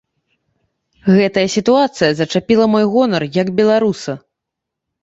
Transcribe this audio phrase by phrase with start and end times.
[1.17, 4.13] Гэтая сітуацыя зачапіла мой гонар, як беларуса.